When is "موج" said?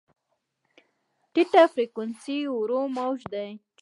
2.95-3.19